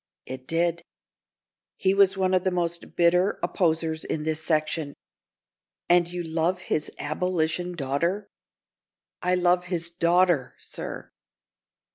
"It 0.25 0.47
did." 0.47 0.81
"He 1.77 1.93
was 1.93 2.17
one 2.17 2.33
of 2.33 2.43
the 2.43 2.49
most 2.49 2.95
bitter 2.95 3.37
opposers 3.43 4.03
in 4.03 4.23
this 4.23 4.43
section. 4.43 4.95
And 5.89 6.07
you 6.11 6.23
love 6.23 6.57
his 6.61 6.91
abolition 6.97 7.75
daughter?" 7.75 8.27
"I 9.21 9.35
love 9.35 9.65
his 9.65 9.91
daughter, 9.91 10.55
sir!" 10.57 11.11